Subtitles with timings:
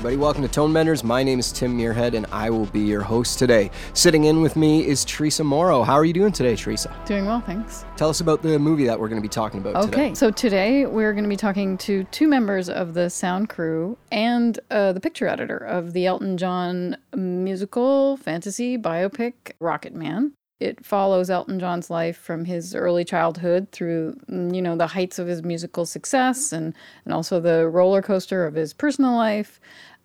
[0.00, 1.04] everybody, welcome to Tone Benders.
[1.04, 3.70] My name is Tim Muirhead and I will be your host today.
[3.92, 5.82] Sitting in with me is Teresa Morrow.
[5.82, 6.90] How are you doing today, Teresa?
[7.04, 7.84] Doing well, thanks.
[7.98, 10.14] Tell us about the movie that we're going to be talking about Okay, today.
[10.14, 14.58] so today we're going to be talking to two members of the sound crew and
[14.70, 20.32] uh, the picture editor of the Elton John musical fantasy biopic Rocketman.
[20.60, 25.26] It follows Elton John's life from his early childhood through, you know, the heights of
[25.26, 26.74] his musical success and,
[27.06, 29.58] and also the roller coaster of his personal life.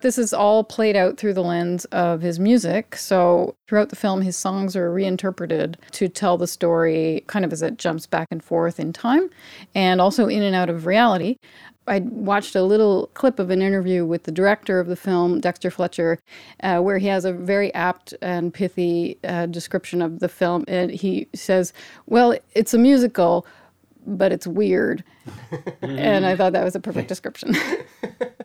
[0.05, 2.95] This is all played out through the lens of his music.
[2.95, 7.63] So throughout the film, his songs are reinterpreted to tell the story kind of as
[7.63, 9.31] it jumps back and forth in time
[9.73, 11.37] and also in and out of reality.
[11.87, 15.71] I watched a little clip of an interview with the director of the film, Dexter
[15.71, 16.19] Fletcher,
[16.61, 20.65] uh, where he has a very apt and pithy uh, description of the film.
[20.67, 21.73] And he says,
[22.05, 23.47] Well, it's a musical,
[24.05, 25.03] but it's weird.
[25.81, 27.55] and I thought that was a perfect description.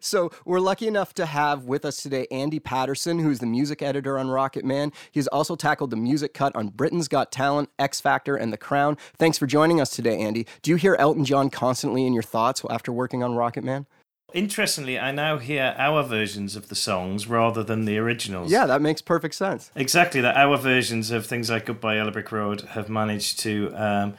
[0.00, 4.18] So, we're lucky enough to have with us today Andy Patterson, who's the music editor
[4.18, 4.92] on Rocketman.
[5.10, 8.96] He's also tackled the music cut on Britain's Got Talent, X Factor, and The Crown.
[9.16, 10.46] Thanks for joining us today, Andy.
[10.62, 13.86] Do you hear Elton John constantly in your thoughts after working on Rocketman?
[14.32, 18.50] Interestingly, I now hear our versions of the songs rather than the originals.
[18.50, 19.70] Yeah, that makes perfect sense.
[19.74, 24.14] Exactly, that our versions of things like Goodbye Yellow Brick Road have managed to um,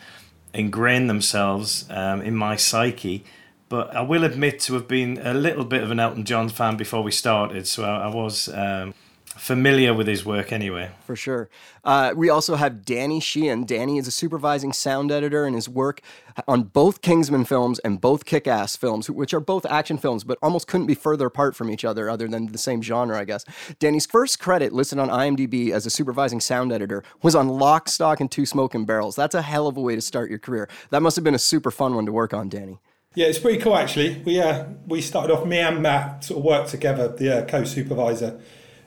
[0.54, 3.24] ingrain themselves um, in my psyche.
[3.74, 6.78] But I will admit to have been a little bit of an Elton John fan
[6.78, 8.94] before we started, so I, I was um,
[9.26, 10.92] familiar with his work anyway.
[11.08, 11.50] For sure.
[11.84, 13.66] Uh, we also have Danny Sheehan.
[13.66, 16.02] Danny is a supervising sound editor, and his work
[16.48, 20.38] on both Kingsman films and both Kick Ass films, which are both action films, but
[20.44, 23.44] almost couldn't be further apart from each other, other than the same genre, I guess.
[23.80, 28.22] Danny's first credit listed on IMDb as a supervising sound editor was on Lock, Stock,
[28.22, 29.16] and Two Smoking Barrels.
[29.16, 30.70] That's a hell of a way to start your career.
[30.92, 32.78] That must have been a super fun one to work on, Danny.
[33.16, 34.22] Yeah, it's pretty cool actually.
[34.26, 35.46] We uh, we started off.
[35.46, 38.40] Me and Matt sort of worked together, the uh, co-supervisor.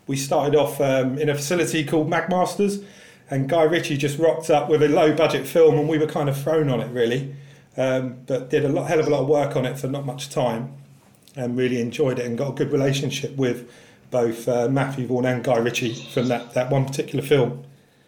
[0.09, 2.85] We started off um, in a facility called Magmasters,
[3.31, 6.41] and Guy Ritchie just rocked up with a low-budget film, and we were kind of
[6.41, 7.35] thrown on it really.
[7.77, 10.07] Um, but did a lot, hell of a lot of work on it for not
[10.07, 10.75] much time,
[11.37, 13.71] and really enjoyed it, and got a good relationship with
[14.11, 17.66] both uh, Matthew Vaughn and Guy Ritchie from that that one particular film.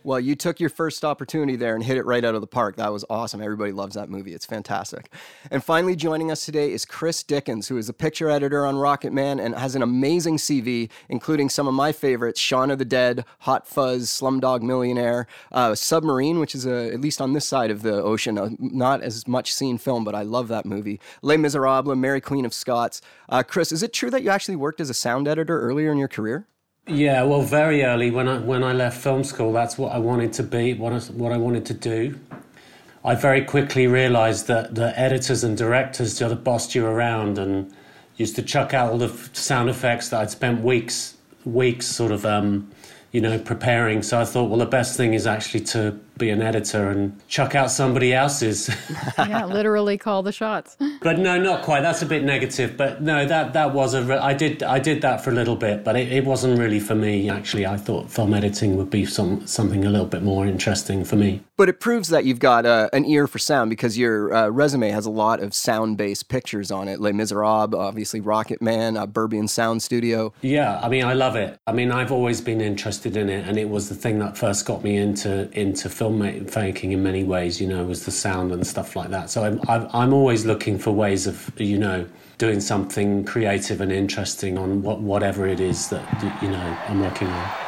[0.09, 2.77] Well, you took your first opportunity there and hit it right out of the park.
[2.77, 3.43] That was awesome.
[3.43, 4.33] Everybody loves that movie.
[4.33, 5.13] It's fantastic.
[5.51, 9.39] And finally, joining us today is Chris Dickens, who is a picture editor on Rocketman
[9.39, 13.69] and has an amazing CV, including some of my favorites Shaun of the Dead, Hot
[13.69, 18.03] Fuzz, Slumdog Millionaire, uh, Submarine, which is, a, at least on this side of the
[18.03, 21.03] ocean, a not as much seen film, but I love that movie.
[21.21, 23.03] Les Miserables, Mary Queen of Scots.
[23.29, 25.99] Uh, Chris, is it true that you actually worked as a sound editor earlier in
[25.99, 26.47] your career?
[26.89, 30.33] Yeah, well, very early when I when I left film school, that's what I wanted
[30.35, 32.19] to be, what I, what I wanted to do.
[33.05, 37.71] I very quickly realised that the editors and directors sort of bossed you around and
[38.17, 42.25] used to chuck out all the sound effects that I'd spent weeks weeks sort of
[42.25, 42.71] um,
[43.13, 44.03] you know preparing.
[44.03, 47.55] So I thought, well, the best thing is actually to be an editor and chuck
[47.55, 48.69] out somebody else's.
[49.19, 50.77] yeah, literally call the shots.
[51.01, 51.81] but no, not quite.
[51.81, 52.77] That's a bit negative.
[52.77, 54.03] But no, that that was a.
[54.03, 56.81] Re- I did I did that for a little bit, but it, it wasn't really
[56.81, 57.31] for me.
[57.31, 61.17] Actually, I thought film editing would be some something a little bit more interesting for
[61.17, 61.43] me.
[61.57, 64.91] But it proves that you've got uh, an ear for sound because your uh, resume
[64.91, 67.01] has a lot of sound-based pictures on it.
[67.01, 70.33] Les Miserables, obviously Rocketman, uh, Berberian Sound Studio.
[70.41, 71.59] Yeah, I mean, I love it.
[71.67, 74.67] I mean, I've always been interested in it, and it was the thing that first
[74.67, 77.61] got me into into film filmmaking in many ways.
[77.61, 79.31] You know, was the sound and stuff like that.
[79.31, 82.07] So I'm I'm, always looking for ways of you know
[82.39, 87.29] doing something creative and interesting on what, whatever it is that you know I'm working
[87.29, 87.68] on.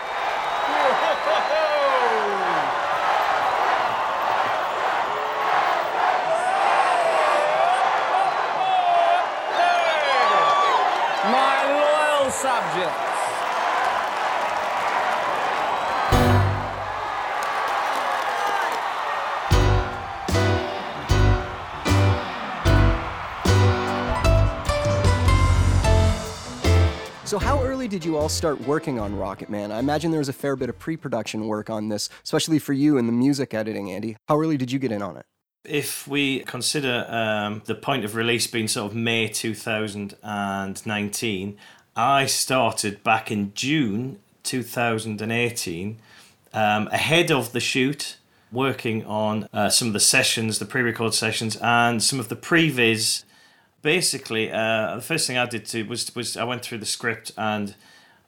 [28.20, 29.70] All start working on Rocketman?
[29.70, 32.75] I imagine there was a fair bit of pre production work on this, especially for
[32.75, 34.19] you in the music editing, Andy.
[34.28, 35.25] How early did you get in on it?
[35.64, 41.56] If we consider um, the point of release being sort of May 2019,
[41.96, 45.99] I started back in June 2018,
[46.52, 48.19] um, ahead of the shoot,
[48.52, 52.37] working on uh, some of the sessions, the pre record sessions, and some of the
[52.37, 53.25] previs
[53.81, 57.32] basically, uh, the first thing I did to was was I went through the script
[57.38, 57.75] and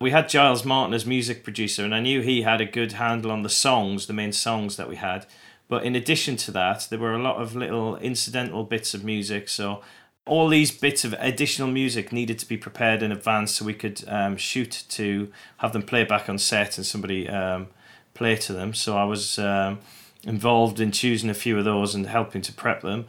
[0.03, 3.31] we had Giles Martin as music producer, and I knew he had a good handle
[3.31, 5.27] on the songs, the main songs that we had.
[5.69, 9.49] But in addition to that, there were a lot of little incidental bits of music.
[9.49, 9.81] So
[10.27, 14.05] all these bits of additional music needed to be prepared in advance so we could
[14.07, 17.69] um, shoot to have them play back on set and somebody um,
[18.13, 18.75] play to them.
[18.75, 19.79] So I was um,
[20.25, 23.07] involved in choosing a few of those and helping to prep them.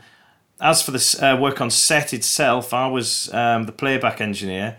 [0.62, 4.78] As for the uh, work on set itself, I was um, the playback engineer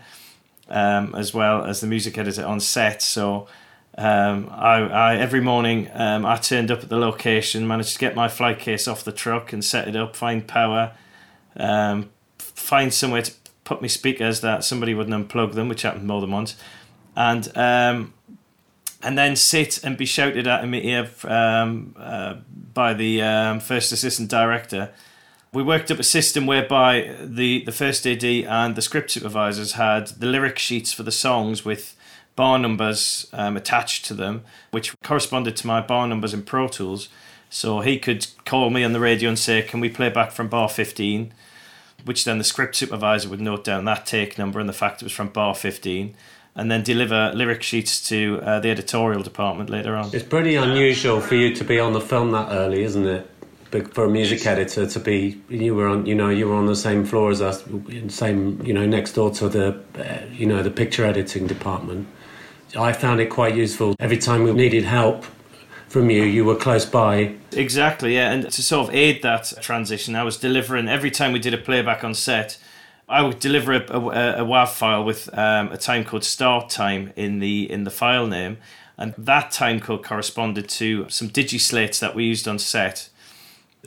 [0.69, 3.01] um, as well as the music editor on set.
[3.01, 3.47] So
[3.97, 8.27] um, I, I, every morning I turned up at the location, managed to get my
[8.27, 10.93] flight case off the truck and set it up, find power.
[11.57, 13.31] Um, find somewhere to
[13.63, 16.55] put my speakers that somebody wouldn't unplug them, which happened more than once,
[17.15, 18.13] and um,
[19.03, 22.35] and then sit and be shouted at in my ear um, uh,
[22.73, 24.91] by the um, first assistant director.
[25.55, 30.07] We worked up a system whereby the, the first AD and the script supervisors had
[30.07, 31.95] the lyric sheets for the songs with
[32.35, 37.07] bar numbers um, attached to them, which corresponded to my bar numbers in Pro Tools.
[37.49, 40.49] So he could call me on the radio and say, Can we play back from
[40.49, 41.33] bar 15?
[42.03, 45.05] which then the script supervisor would note down that take number and the fact it
[45.05, 46.13] was from bar 15
[46.55, 50.09] and then deliver lyric sheets to uh, the editorial department later on.
[50.13, 53.29] It's pretty unusual for you to be on the film that early, isn't it?
[53.81, 56.75] For a music editor to be, you were on, you know, you were on the
[56.75, 57.63] same floor as us,
[58.09, 62.07] same, you know, next door to the, uh, you know, the picture editing department.
[62.77, 63.95] I found it quite useful.
[63.99, 65.25] Every time we needed help,
[65.95, 66.23] from you.
[66.23, 67.35] You were close by.
[67.53, 68.29] Exactly, yeah.
[68.33, 71.57] And to sort of aid that transition, I was delivering every time we did a
[71.57, 72.57] playback on set.
[73.07, 77.13] I would deliver a, a, a WAV file with um, a time code start time
[77.15, 78.57] in the in the file name,
[78.97, 83.07] and that time code corresponded to some digislates that we used on set.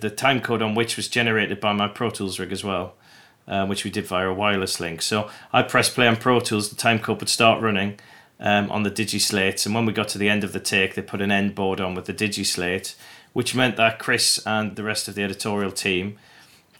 [0.00, 2.94] The time code on which was generated by my Pro Tools rig as well,
[3.46, 5.02] uh, which we did via a wireless link.
[5.02, 7.98] So I press play on Pro Tools, the time code would start running,
[8.40, 9.66] um, on the digislates.
[9.66, 11.80] And when we got to the end of the take, they put an end board
[11.80, 12.94] on with the digislate,
[13.32, 16.18] which meant that Chris and the rest of the editorial team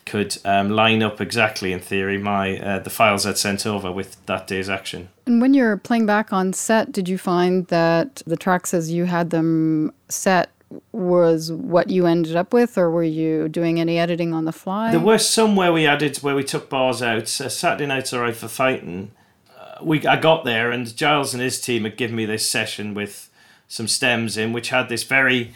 [0.09, 4.25] could um, line up exactly, in theory, my uh, the files I'd sent over with
[4.27, 5.11] that day's action.
[5.27, 9.05] And when you're playing back on set, did you find that the tracks as you
[9.05, 10.51] had them set
[10.93, 14.91] was what you ended up with, or were you doing any editing on the fly?
[14.91, 17.23] There were some where we added where we took bars out.
[17.41, 19.13] Uh, Saturday Night's Alright for Fighting
[19.83, 23.31] we I got there and Giles and his team had given me this session with
[23.67, 25.53] some stems in, which had this very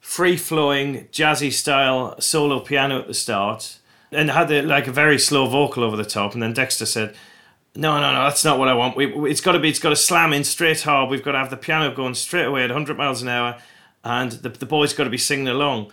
[0.00, 3.78] free flowing jazzy style solo piano at the start,
[4.12, 6.34] and had a, like a very slow vocal over the top.
[6.34, 7.14] And then Dexter said,
[7.74, 8.96] "No, no, no, that's not what I want.
[8.96, 9.70] We, it's got to be.
[9.70, 11.10] It's got to slam in straight hard.
[11.10, 13.56] We've got to have the piano going straight away at 100 miles an hour,
[14.06, 15.92] and the the boys got to be singing along."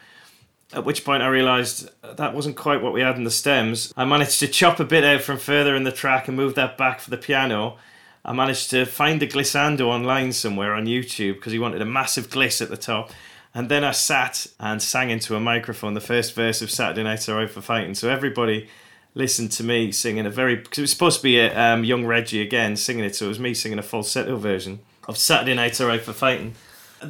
[0.71, 3.93] At which point I realised that wasn't quite what we had in the stems.
[3.95, 6.77] I managed to chop a bit out from further in the track and move that
[6.77, 7.77] back for the piano.
[8.25, 12.29] I managed to find a glissando online somewhere on YouTube because he wanted a massive
[12.29, 13.11] gliss at the top.
[13.53, 17.29] And then I sat and sang into a microphone the first verse of Saturday Night's
[17.29, 17.93] Alright for Fighting.
[17.93, 18.67] So everybody
[19.13, 22.05] listened to me singing a very because it was supposed to be a um, young
[22.05, 25.79] Reggie again singing it, so it was me singing a falsetto version of Saturday Night's
[25.79, 26.55] Alright for Fighting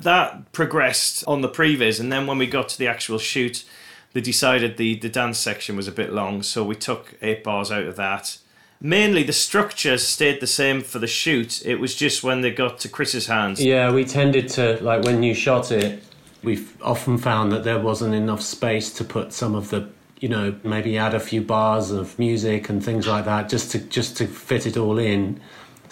[0.02, 3.64] that progressed on the previs, and then when we got to the actual shoot,
[4.14, 7.72] they decided the the dance section was a bit long, so we took eight bars
[7.72, 8.38] out of that.
[8.82, 11.66] Mainly, the structure stayed the same for the shoot.
[11.66, 13.64] It was just when they got to Chris's hands.
[13.64, 16.04] Yeah, we tended to like when you shot it.
[16.44, 20.56] We've often found that there wasn't enough space to put some of the you know
[20.64, 24.28] maybe add a few bars of music and things like that just to just to
[24.28, 25.40] fit it all in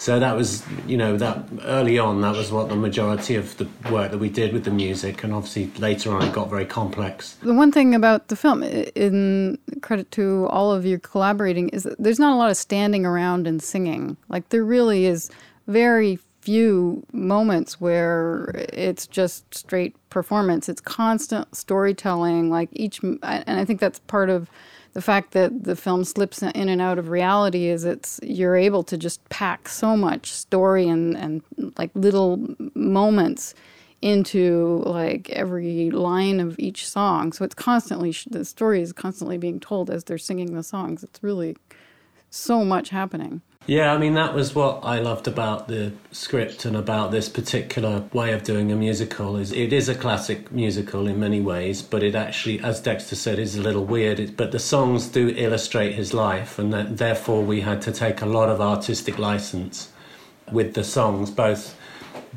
[0.02, 3.68] so that was, you know, that early on, that was what the majority of the
[3.88, 7.34] work that we did with the music, and obviously later on it got very complex.
[7.34, 12.02] The one thing about the film, in credit to all of you collaborating, is that
[12.02, 14.16] there's not a lot of standing around and singing.
[14.28, 15.30] Like there really is
[15.68, 20.68] very few moments where it's just straight performance.
[20.68, 22.50] It's constant storytelling.
[22.50, 24.50] Like each, and I think that's part of
[24.94, 28.82] the fact that the film slips in and out of reality is it's you're able
[28.84, 31.42] to just pack so much story and and
[31.78, 33.54] like little moments
[34.02, 37.32] into like every line of each song.
[37.32, 41.04] So it's constantly the story is constantly being told as they're singing the songs.
[41.04, 41.56] It's really
[42.28, 46.76] so much happening yeah, I mean, that was what I loved about the script and
[46.76, 49.36] about this particular way of doing a musical.
[49.36, 53.38] Is It is a classic musical in many ways, but it actually, as Dexter said,
[53.38, 54.36] is a little weird.
[54.36, 58.26] But the songs do illustrate his life, and that, therefore we had to take a
[58.26, 59.90] lot of artistic license
[60.50, 61.76] with the songs, both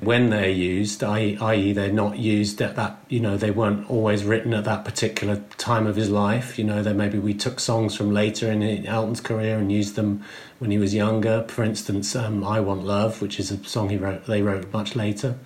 [0.02, 4.54] when they're used, i.e., they're not used at that, you know, they weren't always written
[4.54, 6.60] at that particular time of his life.
[6.60, 10.24] You know, that maybe we took songs from later in Elton's career and used them
[10.60, 11.46] when he was younger.
[11.48, 14.96] For instance, um, "I Want Love," which is a song he wrote, they wrote much
[14.96, 15.38] later.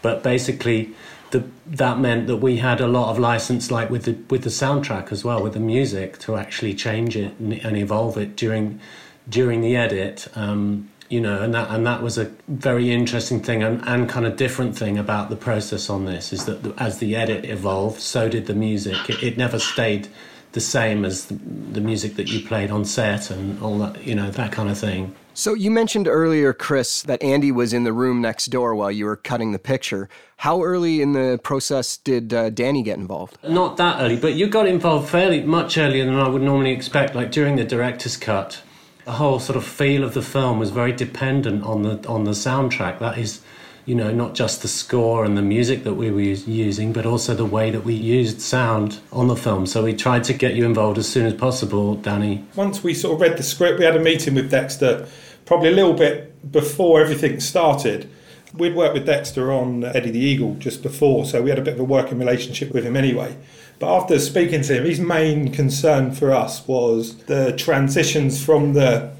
[0.00, 0.90] But basically,
[1.30, 4.50] the, that meant that we had a lot of license, like with the with the
[4.50, 8.80] soundtrack as well, with the music, to actually change it and, and evolve it during
[9.28, 10.28] during the edit.
[10.34, 14.26] Um, you know, and that and that was a very interesting thing and, and kind
[14.26, 18.28] of different thing about the process on this is that as the edit evolved, so
[18.28, 19.08] did the music.
[19.08, 20.08] It, it never stayed
[20.52, 24.14] the same as the, the, music that you played on set and all that, you
[24.14, 25.12] know, that kind of thing.
[25.36, 29.04] So you mentioned earlier, Chris, that Andy was in the room next door while you
[29.04, 30.08] were cutting the picture.
[30.38, 33.36] How early in the process did uh, Danny get involved?
[33.42, 37.16] Not that early, but you got involved fairly much earlier than I would normally expect.
[37.16, 38.62] Like during the director's cut,
[39.04, 42.32] the whole sort of feel of the film was very dependent on the on the
[42.32, 42.98] soundtrack.
[42.98, 43.40] That is,
[43.84, 47.34] you know, not just the score and the music that we were using, but also
[47.34, 49.66] the way that we used sound on the film.
[49.66, 52.44] So we tried to get you involved as soon as possible, Danny.
[52.56, 55.06] Once we sort of read the script, we had a meeting with Dexter,
[55.44, 58.08] probably a little bit before everything started.
[58.54, 61.74] We'd worked with Dexter on Eddie the Eagle just before, so we had a bit
[61.74, 63.36] of a working relationship with him anyway.
[63.78, 69.12] But after speaking to him, his main concern for us was the transitions from the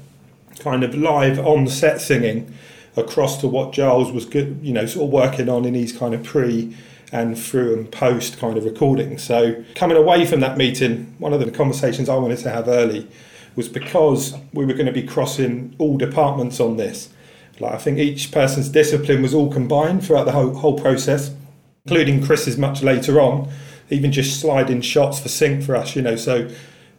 [0.59, 2.53] kind of live on set singing
[2.95, 6.13] across to what Giles was good, you know, sort of working on in his kind
[6.13, 6.75] of pre
[7.11, 9.17] and through and post kind of recording.
[9.17, 13.07] So coming away from that meeting, one of the conversations I wanted to have early
[13.55, 17.09] was because we were going to be crossing all departments on this.
[17.59, 21.33] Like I think each person's discipline was all combined throughout the whole whole process,
[21.85, 23.49] including Chris's much later on
[23.89, 26.15] even just sliding shots for sync for us, you know.
[26.15, 26.49] So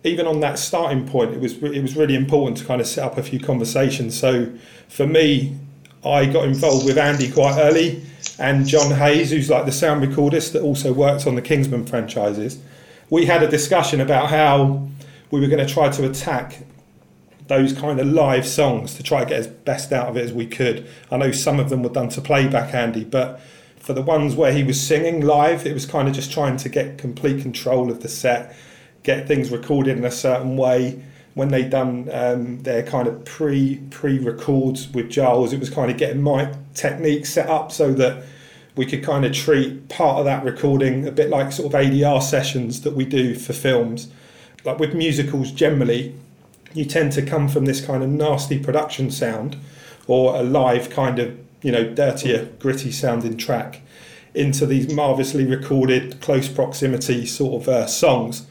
[0.05, 3.05] even on that starting point, it was it was really important to kind of set
[3.05, 4.19] up a few conversations.
[4.19, 4.53] So
[4.89, 5.57] for me,
[6.05, 8.03] I got involved with Andy quite early,
[8.39, 12.59] and John Hayes, who's like the sound recordist that also works on the Kingsman franchises.
[13.11, 14.89] We had a discussion about how
[15.31, 16.59] we were going to try to attack
[17.49, 20.33] those kind of live songs to try to get as best out of it as
[20.33, 20.89] we could.
[21.11, 23.41] I know some of them were done to playback, Andy, but
[23.87, 26.69] for the ones where he was singing live, it was kind of just trying to
[26.69, 28.57] get complete control of the set,
[29.05, 31.05] get things recorded in a certain way.
[31.35, 35.89] When they done um, their kind of pre pre records with Giles, it was kind
[35.89, 38.25] of getting my technique set up so that
[38.75, 42.21] we could kind of treat part of that recording a bit like sort of ADR
[42.21, 44.09] sessions that we do for films.
[44.65, 46.13] Like with musicals, generally,
[46.75, 49.57] you tend to come from this kind of nasty production sound
[50.09, 53.83] or a live kind of you know, dirtier, gritty sounding track
[54.35, 58.47] into these marvelously recorded, close proximity sort of uh, songs.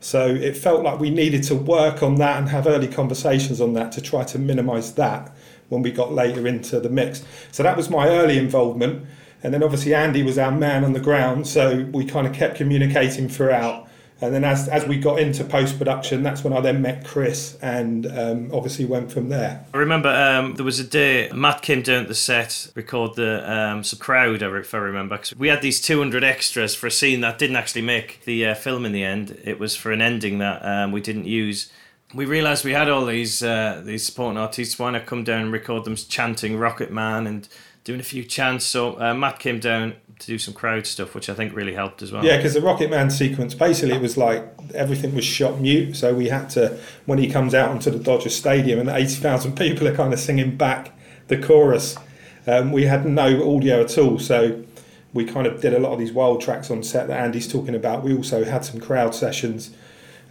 [0.00, 3.74] So it felt like we needed to work on that and have early conversations on
[3.74, 5.34] that to try to minimise that
[5.68, 7.24] when we got later into the mix.
[7.50, 9.06] So that was my early involvement.
[9.42, 12.56] And then obviously Andy was our man on the ground, so we kind of kept
[12.56, 13.88] communicating throughout.
[14.20, 17.58] And then as, as we got into post production, that's when I then met Chris
[17.60, 19.64] and um, obviously went from there.
[19.74, 23.50] I remember um, there was a day Matt came down to the set, record the
[23.50, 25.18] um, some crowd, if I remember.
[25.18, 28.54] Cause we had these 200 extras for a scene that didn't actually make the uh,
[28.54, 29.38] film in the end.
[29.44, 31.70] It was for an ending that um, we didn't use.
[32.14, 34.78] We realised we had all these uh, these supporting artists.
[34.78, 37.48] Why not come down and record them chanting Rocket Man and
[37.86, 38.66] doing a few chants?
[38.66, 42.02] So uh, Matt came down to do some crowd stuff, which I think really helped
[42.02, 42.24] as well.
[42.24, 46.12] Yeah, because the Rocket Man sequence basically it was like everything was shot mute, so
[46.12, 49.86] we had to when he comes out onto the Dodger Stadium and eighty thousand people
[49.88, 50.92] are kind of singing back
[51.28, 51.96] the chorus.
[52.46, 54.62] Um, we had no audio at all, so
[55.12, 57.74] we kind of did a lot of these wild tracks on set that Andy's talking
[57.74, 58.02] about.
[58.02, 59.74] We also had some crowd sessions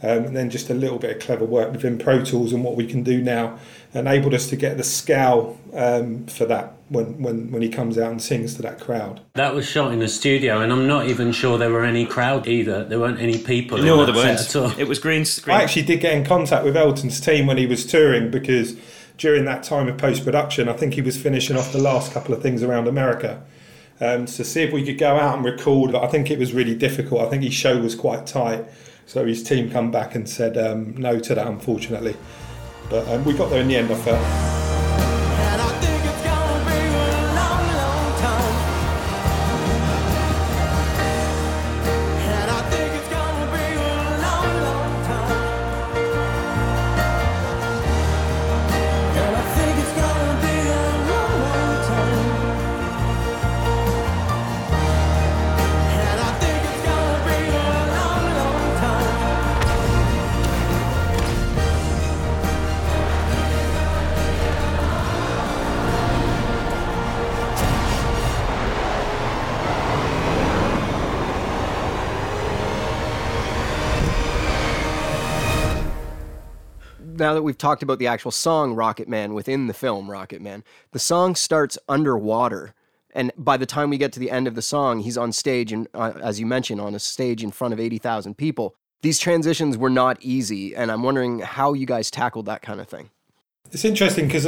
[0.05, 2.75] um, and then just a little bit of clever work within Pro Tools and what
[2.75, 3.57] we can do now
[3.95, 8.11] enabled us to get the scale um, for that when, when, when he comes out
[8.11, 9.19] and sings to that crowd.
[9.33, 12.47] That was shot in a studio, and I'm not even sure there were any crowd
[12.47, 12.83] either.
[12.83, 13.79] There weren't any people.
[13.79, 14.39] No, there weren't.
[14.39, 14.71] At all.
[14.77, 15.57] It was green screen.
[15.57, 18.77] I actually did get in contact with Elton's team when he was touring because
[19.17, 22.35] during that time of post production, I think he was finishing off the last couple
[22.35, 23.43] of things around America.
[24.01, 26.53] Um, to see if we could go out and record, but I think it was
[26.53, 27.21] really difficult.
[27.21, 28.65] I think his show was quite tight.
[29.05, 32.15] So his team come back and said um, no to that, unfortunately.
[32.89, 34.64] But um, we got there in the end, I felt.
[77.25, 80.99] Now that we've talked about the actual song Rocket Man within the film Rocketman, the
[80.99, 82.75] song starts underwater.
[83.15, 85.71] And by the time we get to the end of the song, he's on stage,
[85.71, 88.75] and uh, as you mentioned, on a stage in front of 80,000 people.
[89.01, 92.87] These transitions were not easy, and I'm wondering how you guys tackled that kind of
[92.87, 93.09] thing.
[93.71, 94.43] It's interesting because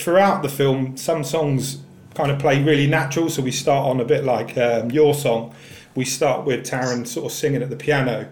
[0.00, 1.78] throughout the film, some songs
[2.14, 3.30] kind of play really natural.
[3.30, 5.52] So we start on a bit like um, your song.
[5.96, 8.28] We start with Taron sort of singing at the piano,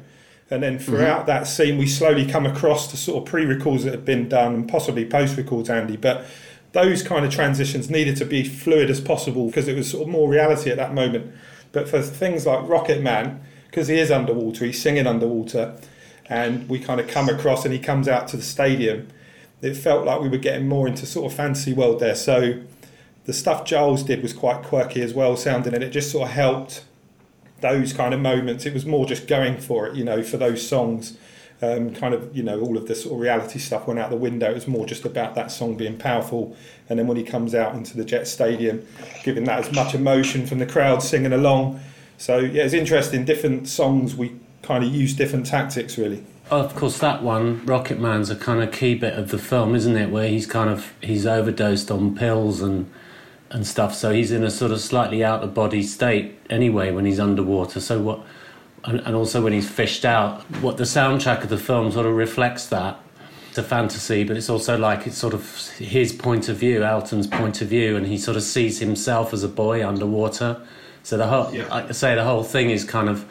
[0.51, 1.29] and then throughout mm-hmm.
[1.29, 4.69] that scene, we slowly come across to sort of pre-records that have been done and
[4.69, 5.97] possibly post-records, Andy.
[5.97, 6.27] But
[6.73, 10.09] those kind of transitions needed to be fluid as possible because it was sort of
[10.09, 11.33] more reality at that moment.
[11.73, 15.77] But for things like Rocket Man, because he is underwater, he's singing underwater,
[16.29, 19.09] and we kind of come across and he comes out to the stadium.
[19.63, 22.15] It felt like we were getting more into sort of fantasy world there.
[22.17, 22.61] So
[23.27, 26.35] the stuff Giles did was quite quirky as well sounding, and it just sort of
[26.35, 26.85] helped
[27.61, 28.67] those kind of moments.
[28.67, 31.17] It was more just going for it, you know, for those songs.
[31.63, 34.17] Um, kind of, you know, all of the sort of reality stuff went out the
[34.17, 34.51] window.
[34.51, 36.57] It was more just about that song being powerful.
[36.89, 38.87] And then when he comes out into the Jet Stadium,
[39.25, 41.81] giving that as much emotion from the crowd singing along.
[42.17, 43.27] So, yeah, it's interesting.
[43.27, 46.25] Different songs, we kind of use different tactics, really.
[46.51, 49.97] Of course, that one, Rocket Man's a kind of key bit of the film, isn't
[49.97, 50.11] it?
[50.11, 52.91] Where he's kind of he's overdosed on pills and
[53.51, 53.95] and stuff.
[53.95, 57.81] So he's in a sort of slightly out of body state anyway when he's underwater.
[57.81, 58.21] So what,
[58.85, 62.15] and, and also when he's fished out, what the soundtrack of the film sort of
[62.15, 62.99] reflects that.
[63.49, 67.27] It's a fantasy, but it's also like it's sort of his point of view, Elton's
[67.27, 70.63] point of view, and he sort of sees himself as a boy underwater.
[71.03, 71.67] So the whole, yeah.
[71.89, 73.25] I say, the whole thing is kind of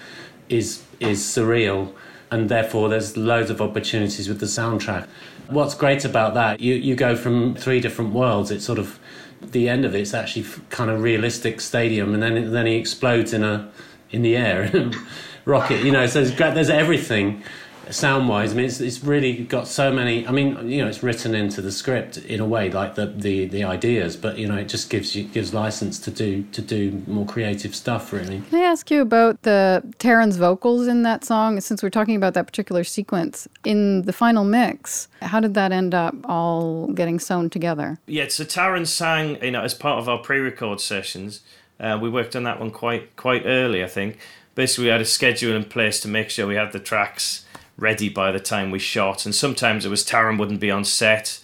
[0.49, 1.93] is is surreal,
[2.31, 5.07] and therefore there's loads of opportunities with the soundtrack.
[5.47, 8.51] What's great about that, you you go from three different worlds.
[8.51, 8.98] It sort of
[9.41, 13.43] the end of it's actually kind of realistic stadium, and then then he explodes in
[13.43, 13.69] a
[14.11, 14.91] in the air,
[15.45, 15.83] rocket.
[15.83, 17.43] You know, so there's, there's everything
[17.91, 18.53] sound wise.
[18.53, 20.27] I mean, it's, it's really got so many.
[20.27, 23.45] I mean, you know, it's written into the script in a way, like the, the,
[23.45, 27.03] the ideas, but you know, it just gives you gives license to do to do
[27.07, 28.13] more creative stuff.
[28.13, 28.41] Really.
[28.49, 31.59] Can I ask you about the Taron's vocals in that song?
[31.59, 35.93] Since we're talking about that particular sequence in the final mix, how did that end
[35.93, 37.99] up all getting sewn together?
[38.05, 41.41] Yeah, so Taron sang, you know, as part of our pre-record sessions.
[41.79, 44.17] Uh, we worked on that one quite quite early, I think.
[44.55, 47.45] Basically, we had a schedule in place to make sure we had the tracks
[47.79, 49.25] ready by the time we shot.
[49.25, 51.41] And sometimes it was Taron wouldn't be on set.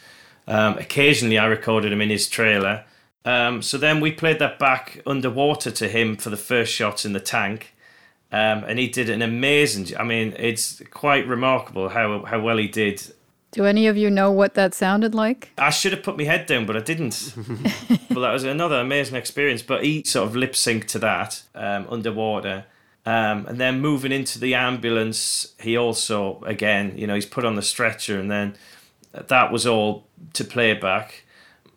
[0.47, 2.85] Um, occasionally, I recorded him in his trailer.
[3.25, 7.13] Um, so then we played that back underwater to him for the first shots in
[7.13, 7.73] the tank.
[8.31, 9.97] Um, and he did an amazing.
[9.97, 13.01] I mean, it's quite remarkable how how well he did.
[13.51, 15.51] Do any of you know what that sounded like?
[15.57, 17.33] I should have put my head down, but I didn't.
[18.09, 19.61] but that was another amazing experience.
[19.61, 22.65] But he sort of lip synced to that um, underwater.
[23.05, 27.55] Um, and then moving into the ambulance, he also, again, you know, he's put on
[27.55, 28.55] the stretcher, and then
[29.11, 31.23] that was all to playback.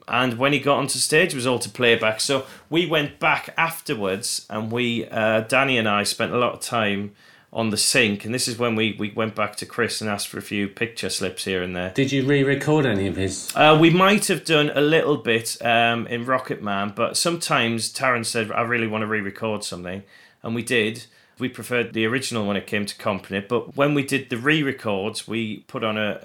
[0.06, 2.20] And when he got onto stage, it was all to playback.
[2.20, 6.60] So we went back afterwards, and we, uh, Danny and I, spent a lot of
[6.60, 7.14] time
[7.52, 8.24] on the sync.
[8.24, 10.68] And this is when we, we went back to Chris and asked for a few
[10.68, 11.90] picture slips here and there.
[11.90, 13.52] Did you re record any of his?
[13.54, 18.24] Uh, we might have done a little bit um, in Rocket Man, but sometimes Taron
[18.24, 20.02] said, I really want to re record something.
[20.42, 21.06] And we did.
[21.38, 24.36] We preferred the original when it came to comping it, but when we did the
[24.36, 26.18] re-records, we put on a,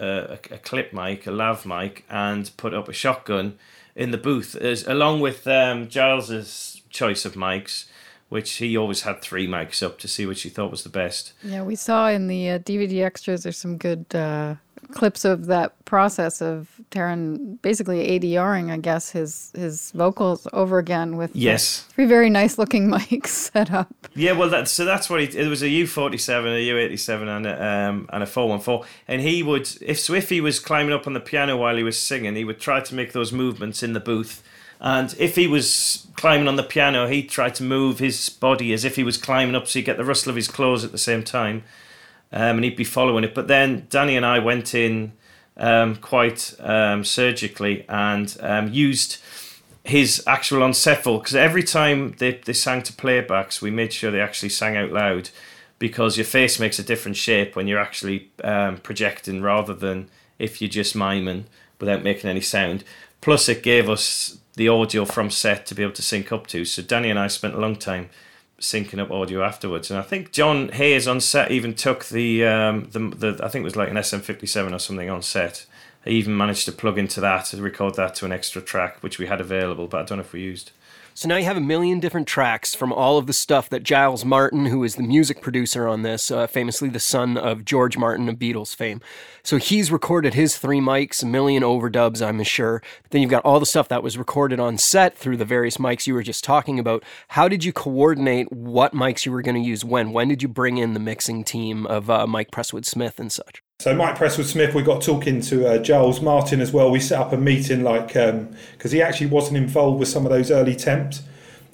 [0.50, 3.60] a, a clip mic, a lav mic, and put up a shotgun
[3.96, 7.86] in the booth, as along with um, Giles's choice of mics
[8.34, 11.34] which he always had three mics up to see which he thought was the best.
[11.44, 13.44] Yeah, we saw in the uh, DVD extras.
[13.44, 14.56] There's some good uh,
[14.94, 21.18] clips of that process of Taron basically ADRing, I guess, his his vocals over again
[21.18, 23.94] with yes three very nice looking mics set up.
[24.16, 25.38] Yeah, well, that's so that's what he.
[25.38, 28.26] It was a U forty seven, a U eighty seven, and a um, and a
[28.26, 28.86] four one four.
[29.08, 31.84] And he would, if so, if he was climbing up on the piano while he
[31.84, 34.44] was singing, he would try to make those movements in the booth.
[34.80, 38.84] And if he was climbing on the piano, he'd try to move his body as
[38.84, 40.98] if he was climbing up, so you get the rustle of his clothes at the
[40.98, 41.64] same time
[42.34, 43.34] um, and he'd be following it.
[43.34, 45.14] But then Danny and I went in
[45.56, 49.18] um, quite um, surgically and um, used
[49.86, 54.22] his actual set because every time they, they sang to playbacks, we made sure they
[54.22, 55.30] actually sang out loud
[55.78, 60.62] because your face makes a different shape when you're actually um, projecting rather than if
[60.62, 61.46] you're just miming
[61.80, 62.84] without making any sound.
[63.22, 66.66] Plus, it gave us the audio from set to be able to sync up to.
[66.66, 68.10] So Danny and I spent a long time
[68.64, 69.92] syncing up audio afterwards.
[69.92, 73.62] And I think John Hayes on set even took the um, the, the I think
[73.62, 75.66] it was like an SM57 or something on set.
[76.06, 79.20] He even managed to plug into that to record that to an extra track which
[79.20, 80.72] we had available, but I don't know if we used.
[81.16, 84.26] So now you have a million different tracks from all of the stuff that Giles
[84.26, 88.28] Martin, who is the music producer on this, uh, famously the son of George Martin
[88.30, 89.00] of Beatles fame.
[89.44, 92.82] So he's recorded his three mics, a million overdubs, I'm sure.
[93.04, 95.78] But then you've got all the stuff that was recorded on set through the various
[95.78, 97.04] mics you were just talking about.
[97.30, 100.14] How did you coordinate what mics you were going to use when?
[100.14, 103.63] When did you bring in the mixing team of uh, Mike Prestwood Smith and such?
[103.84, 106.90] So Mike Prestwood Smith, we got talking to uh, Giles Martin as well.
[106.90, 110.32] We set up a meeting like because um, he actually wasn't involved with some of
[110.32, 111.24] those early temps,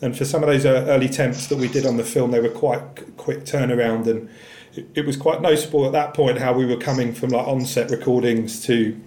[0.02, 2.40] and for some of those uh, early temps that we did on the film, they
[2.40, 2.82] were quite
[3.18, 4.28] quick turnaround, and
[4.74, 7.92] it, it was quite noticeable at that point how we were coming from like on-set
[7.92, 9.00] recordings to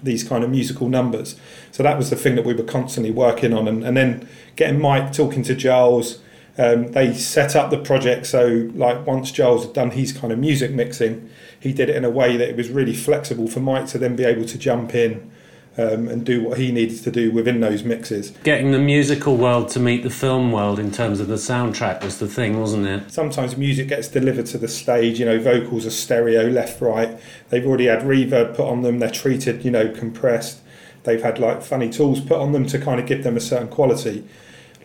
[0.00, 1.34] these kind of musical numbers.
[1.72, 4.80] So that was the thing that we were constantly working on, and, and then getting
[4.80, 6.20] Mike talking to Giles.
[6.58, 10.38] Um, they set up the project so like once Giles had done his kind of
[10.38, 11.28] music mixing
[11.66, 14.16] he did it in a way that it was really flexible for Mike to then
[14.16, 15.30] be able to jump in
[15.78, 18.30] um, and do what he needed to do within those mixes.
[18.44, 22.18] Getting the musical world to meet the film world in terms of the soundtrack was
[22.18, 23.10] the thing, wasn't it?
[23.10, 27.18] Sometimes music gets delivered to the stage, you know, vocals are stereo, left, right.
[27.50, 30.60] They've already had reverb put on them, they're treated, you know, compressed.
[31.04, 33.68] They've had like funny tools put on them to kind of give them a certain
[33.68, 34.26] quality.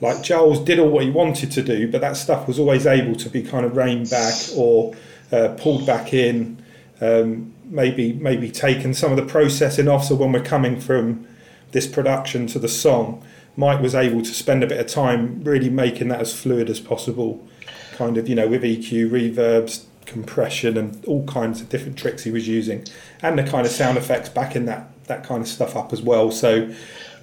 [0.02, 3.16] Like Giles did all what he wanted to do, but that stuff was always able
[3.16, 4.94] to be kind of reined back or
[5.32, 6.61] uh, pulled back in
[7.02, 10.06] um, maybe maybe taken some of the processing off.
[10.06, 11.28] So when we're coming from
[11.72, 13.24] this production to the song,
[13.58, 16.80] Mike was able to spend a bit of time really making that as fluid as
[16.80, 17.46] possible,
[17.94, 22.32] kind of you know with EQ, reverbs, compression, and all kinds of different tricks he
[22.32, 22.86] was using,
[23.22, 26.32] and the kind of sound effects backing that that kind of stuff up as well.
[26.32, 26.74] So.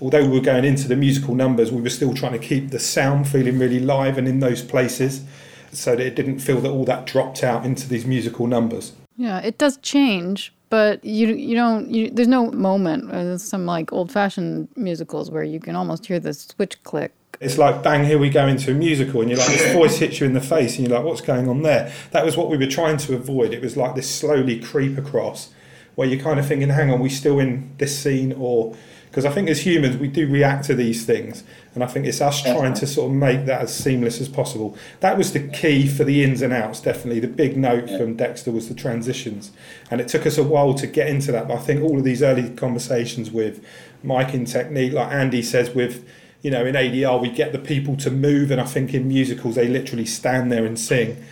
[0.00, 2.78] Although we were going into the musical numbers, we were still trying to keep the
[2.78, 5.24] sound feeling really live and in those places
[5.72, 8.92] so that it didn't feel that all that dropped out into these musical numbers.
[9.18, 13.10] Yeah, it does change, but you you don't you, there's no moment.
[13.10, 17.12] There's some like old fashioned musicals where you can almost hear the switch click.
[17.40, 20.20] It's like bang, here we go into a musical, and you're like this voice hits
[20.20, 21.92] you in the face, and you're like, what's going on there?
[22.12, 23.52] That was what we were trying to avoid.
[23.52, 25.50] It was like this slowly creep across,
[25.96, 28.76] where you're kind of thinking, hang on, we still in this scene, or
[29.10, 31.44] because I think as humans we do react to these things,
[31.74, 34.76] and I think it's us trying to sort of make that as seamless as possible.
[35.00, 37.20] That was the key for the ins and outs, definitely.
[37.20, 39.52] The big note from Dexter was the transitions,
[39.90, 41.48] and it took us a while to get into that.
[41.48, 43.64] But I think all of these early conversations with
[44.02, 46.08] Mike in technique, like Andy says, with
[46.42, 49.54] you know in ADR we get the people to move, and I think in musicals
[49.54, 51.22] they literally stand there and sing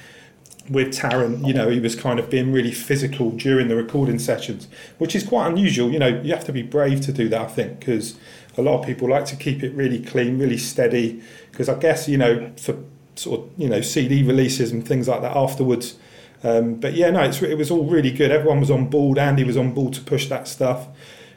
[0.69, 4.69] with Taron, you know, he was kind of being really physical during the recording sessions,
[4.99, 5.91] which is quite unusual.
[5.91, 8.19] You know, you have to be brave to do that, I think, because
[8.57, 11.23] a lot of people like to keep it really clean, really steady.
[11.51, 12.77] Because I guess you know for
[13.15, 15.97] sort of you know CD releases and things like that afterwards.
[16.45, 18.31] Um, but yeah, no, it was all really good.
[18.31, 19.19] Everyone was on board.
[19.19, 20.89] Andy was on board to push that stuff.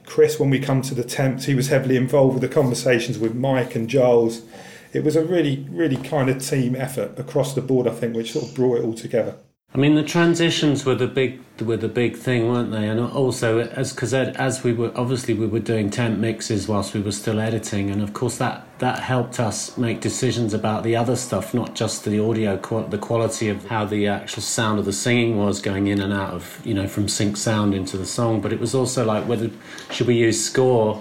[0.06, 3.36] Chris, when we come to the temps, he was heavily involved with the conversations with
[3.36, 4.42] Mike and Giles.
[4.92, 8.34] It was a really, really kind of team effort across the board, I think, which
[8.34, 9.36] sort of brought it all together.
[9.72, 12.88] I mean, the transitions were the big were the big thing, weren't they?
[12.88, 17.02] And also, as because as we were obviously we were doing temp mixes whilst we
[17.02, 21.16] were still editing, and of course that that helped us make decisions about the other
[21.16, 25.38] stuff, not just the audio, the quality of how the actual sound of the singing
[25.38, 28.52] was going in and out of you know from sync sound into the song, but
[28.52, 29.52] it was also like whether
[29.92, 31.00] should we use score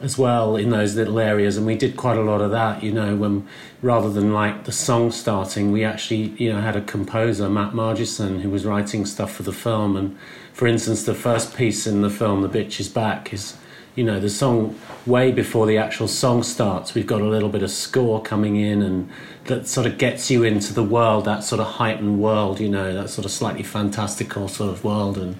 [0.00, 2.92] as well in those little areas and we did quite a lot of that you
[2.92, 3.46] know when
[3.80, 8.40] rather than like the song starting we actually you know had a composer matt margeson
[8.40, 10.16] who was writing stuff for the film and
[10.52, 13.56] for instance the first piece in the film the bitch is back is
[13.94, 14.76] you know the song
[15.06, 18.82] way before the actual song starts we've got a little bit of score coming in
[18.82, 19.08] and
[19.44, 22.92] that sort of gets you into the world that sort of heightened world you know
[22.92, 25.38] that sort of slightly fantastical sort of world and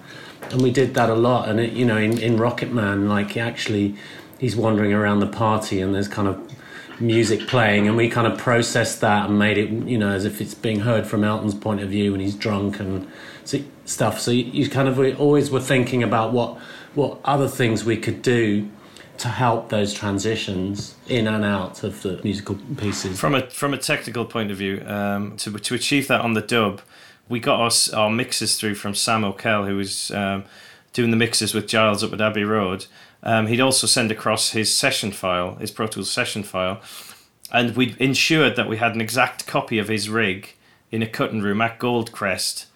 [0.50, 3.32] and we did that a lot and it, you know in, in rocket man like
[3.32, 3.96] he actually
[4.44, 6.38] he's wandering around the party and there's kind of
[7.00, 10.40] music playing and we kind of processed that and made it you know as if
[10.40, 13.10] it's being heard from Elton's point of view and he's drunk and
[13.84, 14.20] stuff.
[14.20, 16.58] So you, you kind of always were thinking about what
[16.94, 18.68] what other things we could do
[19.16, 23.18] to help those transitions in and out of the musical pieces.
[23.18, 26.42] From a from a technical point of view um, to to achieve that on the
[26.42, 26.82] dub
[27.28, 30.44] we got our, our mixes through from Sam O'Kell who was um,
[30.92, 32.86] doing the mixes with Giles up at Abbey Road
[33.24, 36.80] um, he'd also send across his session file, his Pro Tools session file,
[37.50, 40.54] and we ensured that we had an exact copy of his rig
[40.92, 42.66] in a cutting room at Goldcrest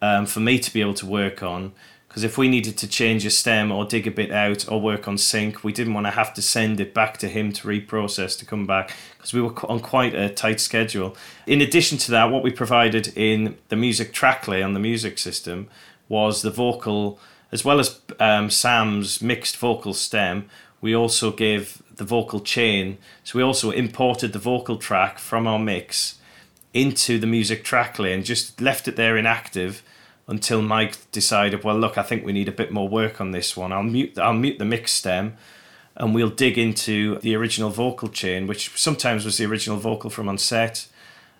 [0.00, 1.72] um, for me to be able to work on.
[2.08, 5.06] Because if we needed to change a stem or dig a bit out or work
[5.06, 8.38] on sync, we didn't want to have to send it back to him to reprocess
[8.38, 11.14] to come back because we were on quite a tight schedule.
[11.46, 15.68] In addition to that, what we provided in the music tracklay on the music system
[16.08, 17.18] was the vocal
[17.56, 20.44] as well as um, Sam's mixed vocal stem,
[20.82, 22.98] we also gave the vocal chain.
[23.24, 26.18] So we also imported the vocal track from our mix
[26.74, 29.82] into the music track lane, just left it there inactive
[30.28, 33.56] until Mike decided, well, look, I think we need a bit more work on this
[33.56, 33.72] one.
[33.72, 35.38] I'll mute, I'll mute the mix stem,
[35.94, 40.28] and we'll dig into the original vocal chain, which sometimes was the original vocal from
[40.28, 40.88] on set,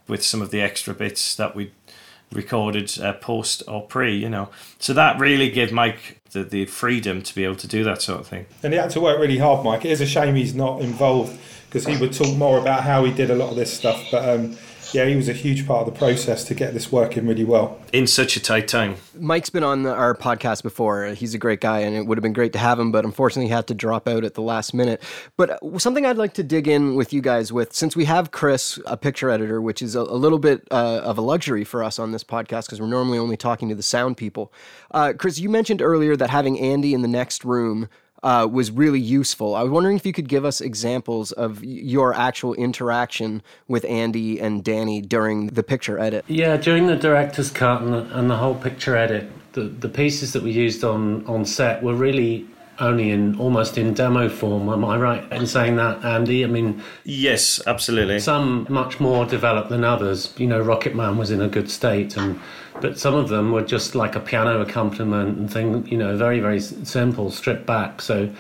[0.09, 1.73] with some of the extra bits that we
[2.33, 4.49] recorded uh, post or pre, you know.
[4.79, 8.21] So that really gave Mike the, the freedom to be able to do that sort
[8.21, 8.47] of thing.
[8.63, 9.85] And he had to work really hard, Mike.
[9.85, 13.13] It is a shame he's not involved because he would talk more about how he
[13.13, 14.03] did a lot of this stuff.
[14.11, 14.57] But um,
[14.93, 17.81] yeah, he was a huge part of the process to get this working really well.
[17.93, 18.97] In such a tight time.
[19.19, 21.07] Mike's been on our podcast before.
[21.09, 23.47] He's a great guy, and it would have been great to have him, but unfortunately,
[23.47, 25.03] he had to drop out at the last minute.
[25.37, 28.79] But something I'd like to dig in with you guys with, since we have Chris,
[28.87, 31.99] a picture editor, which is a, a little bit uh, of a luxury for us
[31.99, 34.53] on this podcast because we're normally only talking to the sound people.
[34.91, 37.89] Uh, Chris, you mentioned earlier that having Andy in the next room
[38.27, 39.55] uh, was really useful.
[39.55, 44.41] I was wondering if you could give us examples of your actual interaction with Andy
[44.41, 46.25] and Danny during the picture edit.
[46.27, 50.33] Yeah, during the director's cut and the, and the whole picture edit, the, the pieces
[50.33, 52.49] that we used on, on set were really
[52.81, 54.69] only in almost in demo form.
[54.71, 56.43] Am I right in saying that, Andy?
[56.43, 58.19] I mean, yes, absolutely.
[58.19, 60.35] Some much more developed than others.
[60.37, 62.41] You know, Rocket Man was in a good state, and
[62.81, 65.87] but some of them were just like a piano accompaniment and thing.
[65.87, 68.03] You know, very very simple, stripped back.
[68.03, 68.31] So.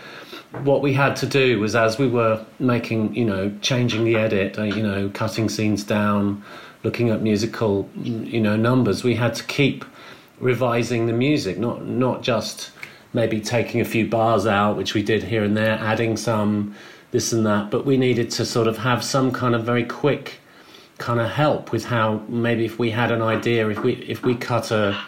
[0.62, 4.58] What we had to do was, as we were making, you know, changing the edit,
[4.58, 6.42] uh, you know, cutting scenes down,
[6.82, 9.84] looking at musical, you know, numbers, we had to keep
[10.38, 12.70] revising the music, not not just
[13.12, 16.74] maybe taking a few bars out, which we did here and there, adding some
[17.10, 17.70] this and that.
[17.70, 20.40] But we needed to sort of have some kind of very quick
[20.98, 24.34] kind of help with how maybe if we had an idea, if we if we
[24.34, 24.98] cut a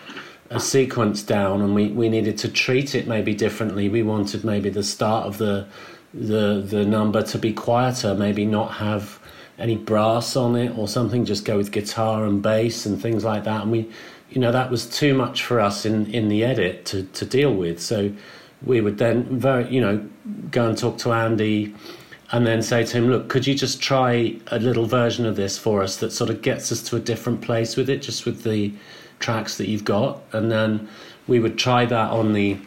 [0.50, 3.88] a sequence down and we, we needed to treat it maybe differently.
[3.90, 5.66] We wanted maybe the start of the
[6.14, 9.18] the the number to be quieter, maybe not have
[9.58, 13.44] any brass on it or something, just go with guitar and bass and things like
[13.44, 13.62] that.
[13.62, 13.90] And we
[14.30, 17.54] you know that was too much for us in in the edit to to deal
[17.54, 18.12] with so
[18.62, 20.06] we would then very you know
[20.50, 21.74] go and talk to Andy
[22.30, 25.56] and then say to him look could you just try a little version of this
[25.58, 28.42] for us that sort of gets us to a different place with it just with
[28.42, 28.72] the
[29.18, 30.22] tracks that you've got?
[30.32, 30.88] And then
[31.26, 32.58] we would try that on the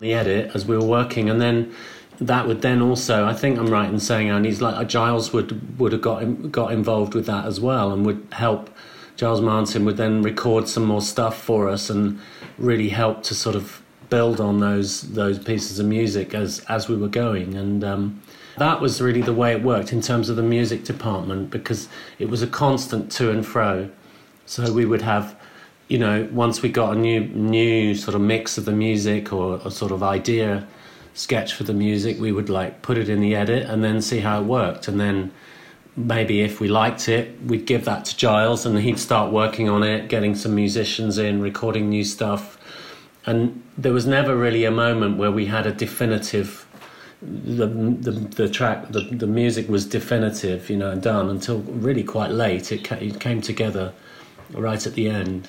[0.00, 1.30] the edit as we were working.
[1.30, 1.74] And then
[2.20, 5.92] that would then also I think I'm right in saying Andy's like Giles would would
[5.92, 8.70] have got got involved with that as well and would help
[9.16, 12.18] Giles Martin would then record some more stuff for us and
[12.58, 16.96] really help to sort of build on those those pieces of music as as we
[16.96, 17.54] were going.
[17.54, 18.22] And um,
[18.58, 21.88] that was really the way it worked in terms of the music department because
[22.18, 23.90] it was a constant to and fro
[24.46, 25.36] so we would have
[25.88, 29.60] you know once we got a new new sort of mix of the music or
[29.64, 30.66] a sort of idea
[31.14, 34.20] sketch for the music we would like put it in the edit and then see
[34.20, 35.30] how it worked and then
[35.96, 39.82] maybe if we liked it, we'd give that to Giles and he'd start working on
[39.82, 42.58] it, getting some musicians in, recording new stuff.
[43.26, 46.66] And there was never really a moment where we had a definitive.
[47.24, 52.04] The the, the track the, the music was definitive, you know, and done until really
[52.04, 52.72] quite late.
[52.72, 53.92] It, ca- it came together
[54.52, 55.48] right at the end.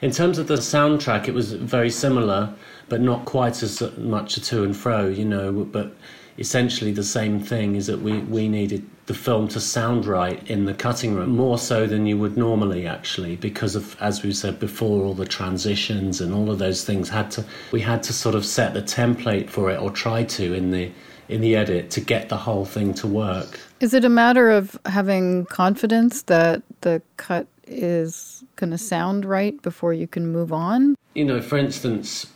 [0.00, 2.52] In terms of the soundtrack, it was very similar,
[2.88, 5.52] but not quite as much a to and fro, you know.
[5.64, 5.94] But
[6.38, 10.64] essentially the same thing is that we, we needed the film to sound right in
[10.64, 14.60] the cutting room more so than you would normally actually because of as we said
[14.60, 18.34] before all the transitions and all of those things had to we had to sort
[18.34, 20.90] of set the template for it or try to in the
[21.28, 23.58] in the edit to get the whole thing to work.
[23.80, 29.60] Is it a matter of having confidence that the cut is going to sound right
[29.62, 30.94] before you can move on?
[31.14, 32.26] You know for instance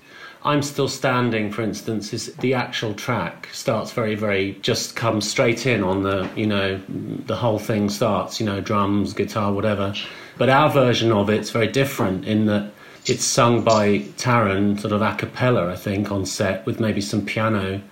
[0.46, 5.66] I'm Still Standing, for instance, is the actual track starts very, very just comes straight
[5.66, 9.92] in on the, you know, the whole thing starts, you know, drums, guitar, whatever.
[10.38, 12.70] But our version of it's very different in that
[13.06, 17.26] it's sung by Taron, sort of a cappella, I think, on set with maybe some
[17.26, 17.82] piano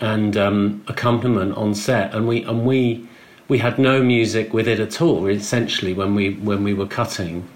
[0.00, 3.06] and um, accompaniment on set, and we and we
[3.48, 7.46] we had no music with it at all, essentially, when we when we were cutting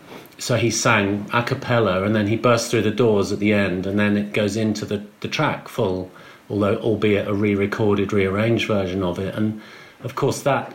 [0.41, 3.87] so he sang a cappella and then he burst through the doors at the end
[3.87, 6.11] and then it goes into the, the track full
[6.49, 9.35] although albeit a re-recorded rearranged version of it.
[9.35, 9.61] And
[10.03, 10.75] of course that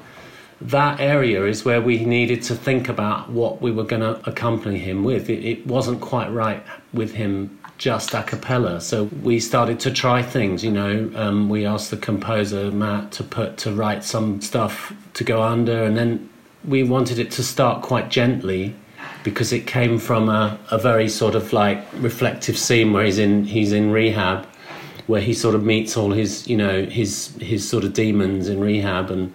[0.62, 4.80] that area is where we needed to think about what we were going to accompany
[4.80, 5.30] him with.
[5.30, 8.80] It, it wasn't quite right with him just a cappella.
[8.80, 11.12] So we started to try things you know.
[11.15, 15.84] Um, we asked the composer matt to put to write some stuff to go under
[15.84, 16.30] and then
[16.63, 18.75] we wanted it to start quite gently
[19.25, 23.43] because it came from a, a very sort of like reflective scene where he's in
[23.43, 24.45] he's in rehab
[25.07, 28.59] where he sort of meets all his you know his his sort of demons in
[28.59, 29.33] rehab and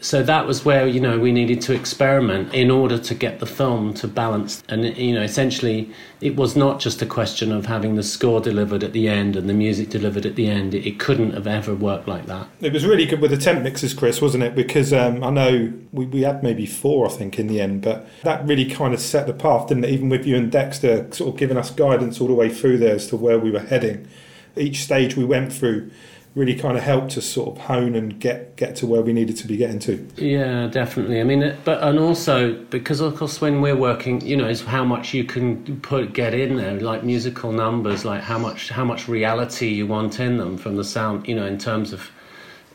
[0.00, 3.46] so that was where you know we needed to experiment in order to get the
[3.46, 7.96] film to balance and you know essentially it was not just a question of having
[7.96, 11.32] the score delivered at the end and the music delivered at the end it, couldn't
[11.32, 14.42] have ever worked like that It was really good with the temp mixes, Chris, wasn't
[14.42, 14.56] it?
[14.56, 18.08] Because um, I know we, we had maybe four, I think, in the end, but
[18.24, 19.90] that really kind of set the path, didn't it?
[19.90, 22.96] Even with you and Dexter sort of giving us guidance all the way through there
[22.96, 24.08] as to where we were heading.
[24.56, 25.90] Each stage we went through
[26.38, 29.36] really kind of helped us sort of hone and get, get to where we needed
[29.36, 30.06] to be getting to.
[30.16, 31.20] Yeah, definitely.
[31.20, 34.84] I mean, but and also because of course when we're working, you know, is how
[34.84, 39.08] much you can put get in there, like musical numbers, like how much how much
[39.08, 42.10] reality you want in them from the sound, you know, in terms of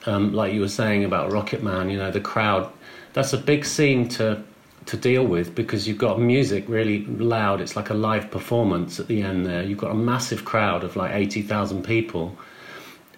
[0.05, 2.69] um, like you were saying about Rocket Man, you know, the crowd.
[3.13, 4.43] That's a big scene to
[4.87, 7.61] to deal with because you've got music really loud.
[7.61, 9.63] It's like a live performance at the end there.
[9.63, 12.37] You've got a massive crowd of like eighty thousand people.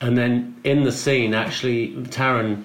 [0.02, 2.64] And then in the scene, actually, Taron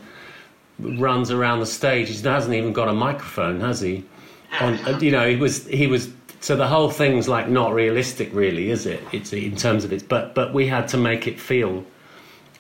[0.78, 2.08] runs around the stage.
[2.08, 4.04] He hasn't even got a microphone, has he?
[4.60, 6.10] On, uh, you know, he was he was.
[6.40, 9.02] So the whole thing's like not realistic, really, is it?
[9.12, 11.84] It's in terms of it, but but we had to make it feel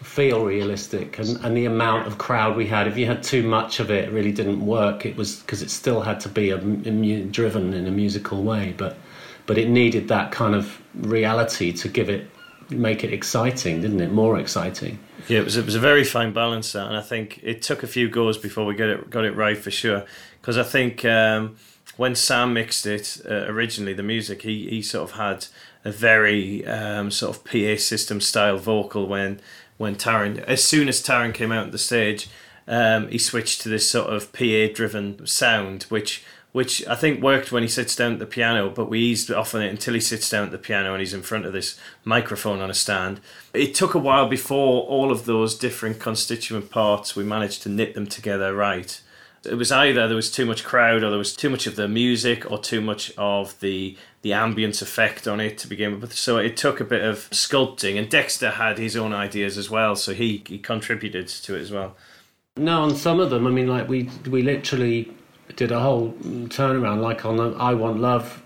[0.02, 2.86] feel realistic, and, and the amount of crowd we had.
[2.86, 5.04] If you had too much of it, it really didn't work.
[5.04, 8.74] It was because it still had to be a, a driven in a musical way,
[8.76, 8.96] but
[9.46, 12.30] but it needed that kind of reality to give it
[12.70, 14.12] make it exciting, didn't it?
[14.12, 14.98] More exciting.
[15.28, 17.82] Yeah, it was it was a very fine balance that, and I think it took
[17.82, 20.04] a few goes before we got it got it right for sure.
[20.40, 21.56] Because I think um,
[21.96, 25.46] when Sam mixed it uh, originally, the music he he sort of had
[25.84, 29.40] a very um, sort of PA system style vocal when
[29.76, 32.28] when Taron as soon as Taron came out on the stage,
[32.66, 37.52] um, he switched to this sort of PA driven sound, which which I think worked
[37.52, 40.00] when he sits down at the piano, but we eased off on it until he
[40.00, 43.20] sits down at the piano and he's in front of this microphone on a stand.
[43.54, 47.94] It took a while before all of those different constituent parts we managed to knit
[47.94, 49.00] them together right.
[49.44, 51.88] It was either there was too much crowd or there was too much of the
[51.88, 56.12] music or too much of the the ambience effect on it to begin with.
[56.12, 59.96] So it took a bit of sculpting and Dexter had his own ideas as well,
[59.96, 61.96] so he, he contributed to it as well.
[62.58, 65.14] No, on some of them, I mean, like we we literally
[65.60, 66.12] did a whole
[66.48, 67.02] turnaround.
[67.02, 68.42] Like on "I Want Love,"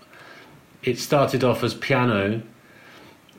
[0.83, 2.41] it started off as piano,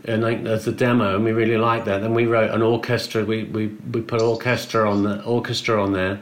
[0.07, 2.01] and like as a demo, and we really liked that.
[2.01, 3.23] Then we wrote an orchestra.
[3.27, 6.19] We we we put orchestra on the orchestra on there,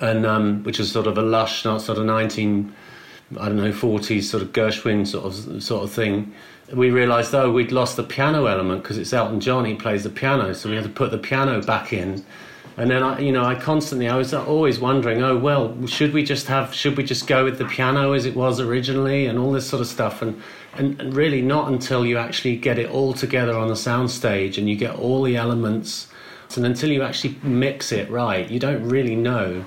[0.00, 2.74] and um, which is sort of a lush, not sort of nineteen,
[3.38, 6.34] I don't know, forties sort of Gershwin sort of sort of thing.
[6.74, 9.64] We realised though we'd lost the piano element because it's Elton John.
[9.64, 12.24] He plays the piano, so we had to put the piano back in.
[12.76, 16.24] And then I, you know, I constantly, I was always wondering, oh well, should we
[16.24, 19.52] just have, should we just go with the piano as it was originally, and all
[19.52, 20.40] this sort of stuff, and
[20.74, 24.68] and, and really not until you actually get it all together on the soundstage and
[24.68, 26.08] you get all the elements,
[26.56, 29.64] and until you actually mix it right, you don't really know,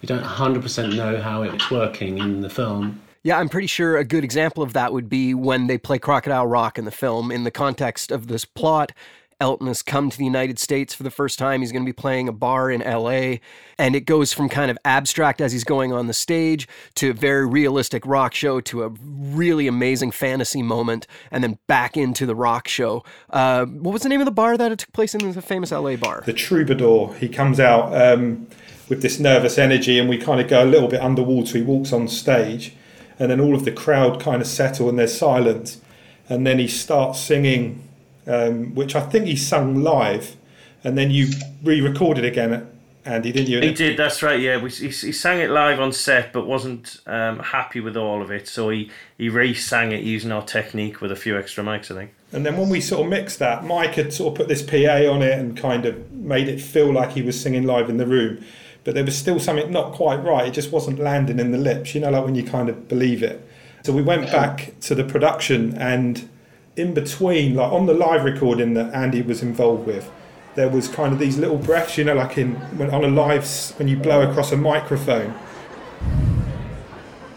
[0.00, 3.00] you don't 100% know how it's working in the film.
[3.22, 6.46] Yeah, I'm pretty sure a good example of that would be when they play Crocodile
[6.46, 7.32] Rock in the film.
[7.32, 8.92] In the context of this plot,
[9.38, 11.60] Elton has come to the United States for the first time.
[11.60, 13.36] He's going to be playing a bar in LA.
[13.78, 17.12] And it goes from kind of abstract as he's going on the stage to a
[17.12, 22.34] very realistic rock show to a really amazing fantasy moment and then back into the
[22.34, 23.04] rock show.
[23.28, 25.70] Uh, what was the name of the bar that it took place in the famous
[25.70, 26.22] LA bar?
[26.24, 28.46] the troubadour he comes out um,
[28.88, 31.92] with this nervous energy and we kind of go a little bit underwater he walks
[31.92, 32.72] on stage
[33.18, 35.80] and then all of the crowd kind of settle and there's silence
[36.28, 37.85] and then he starts singing
[38.26, 40.36] um, which i think he sung live
[40.84, 41.28] and then you
[41.62, 42.68] re-recorded again
[43.06, 44.38] andy didn't you He did, that's right.
[44.38, 48.20] Yeah, we, he, he sang it live on set, but wasn't um, happy with all
[48.20, 51.90] of it, so he he re-sang it using our technique with a few extra mics.
[51.90, 52.14] I think.
[52.32, 55.10] And then when we sort of mixed that, Mike had sort of put this PA
[55.10, 58.06] on it and kind of made it feel like he was singing live in the
[58.06, 58.44] room.
[58.84, 60.46] But there was still something not quite right.
[60.46, 63.22] It just wasn't landing in the lips, you know, like when you kind of believe
[63.22, 63.48] it.
[63.84, 66.28] So we went back to the production and
[66.76, 70.10] in between, like on the live recording that Andy was involved with,
[70.54, 73.46] there was kind of these little breaths, you know, like in when on a live
[73.78, 75.30] when you blow across a microphone.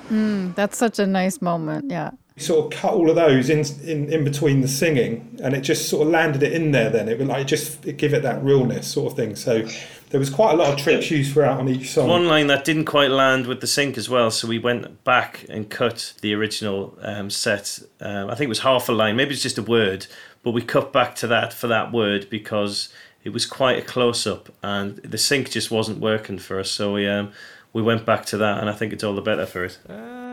[0.08, 1.90] Hmm, that's such a nice moment.
[1.90, 2.12] Yeah.
[2.36, 5.62] We sort of cut all of those in, in in between the singing, and it
[5.62, 6.90] just sort of landed it in there.
[6.90, 9.36] Then it would like just it give it that realness sort of thing.
[9.36, 9.68] So
[10.10, 12.08] there was quite a lot of tricks used throughout on each song.
[12.08, 15.46] One line that didn't quite land with the sync as well, so we went back
[15.50, 17.80] and cut the original um, set.
[18.02, 20.08] Um, I think it was half a line, maybe it's just a word,
[20.44, 22.90] but we cut back to that for that word because
[23.24, 26.72] it was quite a close up, and the sync just wasn't working for us.
[26.72, 27.32] So we um,
[27.74, 29.78] we went back to that, and I think it's all the better for it.
[29.88, 30.29] I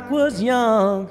[0.00, 1.10] was young.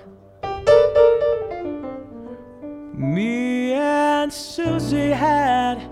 [2.95, 5.87] Me and Susie had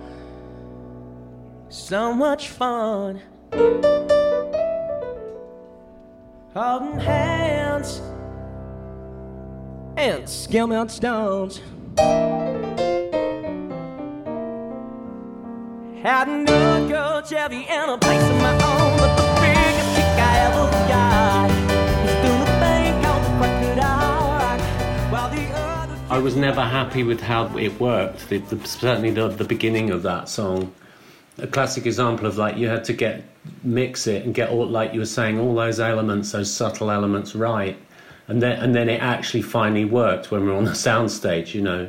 [1.69, 3.21] so much fun.
[6.55, 8.01] Holding hands
[9.95, 11.61] and skimming on stones.
[16.01, 18.68] Had a new girl Chevy and a place of my own,
[26.09, 28.29] I was never happy with how it worked.
[28.29, 30.73] The, the, certainly the, the beginning of that song,
[31.37, 33.23] a classic example of like you had to get
[33.63, 37.35] mix it and get all like you were saying all those elements, those subtle elements
[37.35, 37.77] right,
[38.27, 41.61] and then and then it actually finally worked when we we're on the soundstage, you
[41.61, 41.87] know,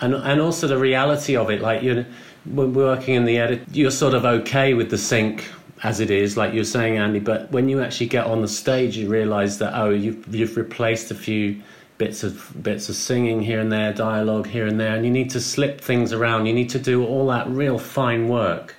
[0.00, 2.04] and and also the reality of it, like you
[2.44, 5.44] when working in the edit, you're sort of okay with the sync
[5.82, 7.20] as it is, like you're saying, Andy.
[7.20, 11.10] But when you actually get on the stage, you realise that oh, you've you've replaced
[11.10, 11.60] a few
[11.98, 15.30] bits of bits of singing here and there, dialogue here and there, and you need
[15.30, 16.46] to slip things around.
[16.46, 18.74] You need to do all that real fine work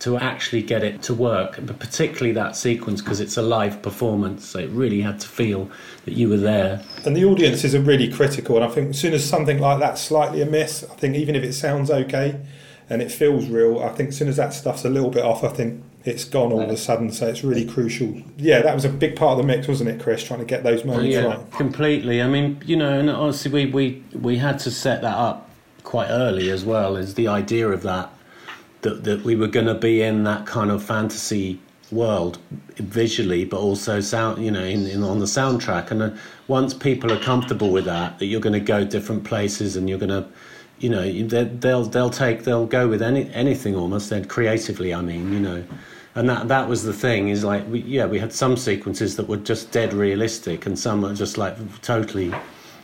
[0.00, 4.46] to actually get it to work, but particularly that sequence because it's a live performance,
[4.46, 5.70] so it really had to feel
[6.06, 6.82] that you were there.
[7.04, 10.00] And the audiences are really critical, and I think as soon as something like that's
[10.00, 12.40] slightly amiss, I think even if it sounds okay
[12.88, 15.44] and it feels real, I think as soon as that stuff's a little bit off,
[15.44, 17.12] I think it's gone all of a sudden.
[17.12, 18.22] So it's really crucial.
[18.36, 20.22] Yeah, that was a big part of the mix, wasn't it, Chris?
[20.22, 21.52] Trying to get those moments yeah, right.
[21.52, 22.22] completely.
[22.22, 25.50] I mean, you know, and honestly, we, we we had to set that up
[25.84, 26.96] quite early as well.
[26.96, 28.10] Is the idea of that
[28.82, 31.60] that that we were going to be in that kind of fantasy
[31.92, 32.38] world
[32.76, 35.90] visually, but also sound, you know, in, in on the soundtrack.
[35.90, 36.10] And uh,
[36.48, 39.98] once people are comfortable with that, that you're going to go different places and you're
[39.98, 40.26] going to,
[40.80, 44.10] you know, they, they'll they'll take they'll go with any anything almost.
[44.10, 45.64] Then creatively, I mean, you know.
[46.16, 49.28] And that that was the thing is like we, yeah we had some sequences that
[49.28, 52.34] were just dead realistic and some were just like totally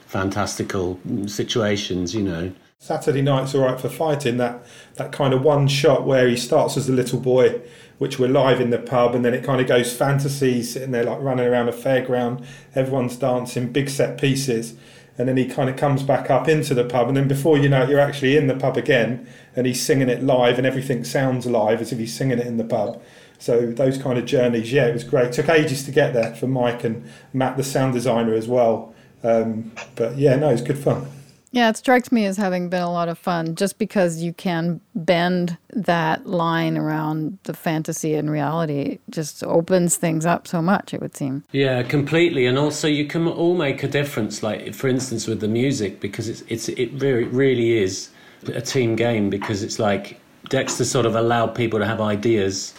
[0.07, 4.37] fantastical situations you know Saturday night's all right for fighting.
[4.37, 7.61] That that kind of one shot where he starts as a little boy,
[7.99, 11.05] which we're live in the pub, and then it kind of goes fantasy, sitting there
[11.05, 12.45] like running around a fairground,
[12.75, 14.75] everyone's dancing, big set pieces,
[15.19, 17.69] and then he kind of comes back up into the pub, and then before you
[17.69, 21.05] know it, you're actually in the pub again, and he's singing it live, and everything
[21.05, 23.03] sounds live as if he's singing it in the pub.
[23.39, 25.33] So those kind of journeys, yeah, it was great.
[25.33, 28.95] Took ages to get there for Mike and Matt, the sound designer, as well.
[29.23, 31.07] Um, but yeah, no, it's good fun.
[31.53, 34.81] Yeah, it strikes me as having been a lot of fun just because you can
[34.95, 41.01] bend that line around the fantasy and reality just opens things up so much it
[41.01, 41.45] would seem.
[41.53, 42.47] Yeah, completely.
[42.47, 46.29] And also you can all make a difference like for instance with the music because
[46.29, 48.11] it's it's it really really is
[48.49, 52.75] a team game because it's like Dexter sort of allowed people to have ideas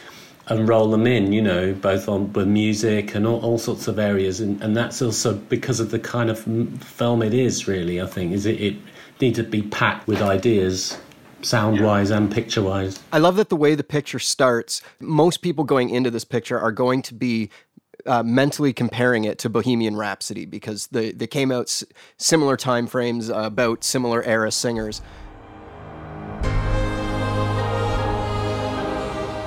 [0.50, 4.00] and roll them in, you know, both on with music and all, all sorts of
[4.00, 6.40] areas, and, and that's also because of the kind of
[6.84, 7.68] film it is.
[7.68, 8.76] Really, I think is it, it
[9.20, 10.98] needs to be packed with ideas
[11.42, 13.00] sound wise and picture wise.
[13.14, 16.72] I love that the way the picture starts, most people going into this picture are
[16.72, 17.50] going to be
[18.06, 21.84] uh, mentally comparing it to Bohemian Rhapsody because they, they came out s-
[22.18, 25.02] similar time frames, uh, about similar era singers.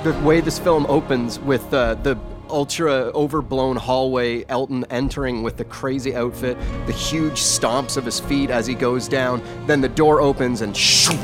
[0.03, 2.17] The way this film opens with uh, the
[2.49, 8.49] ultra overblown hallway, Elton entering with the crazy outfit, the huge stomps of his feet
[8.49, 11.15] as he goes down, then the door opens and shoo,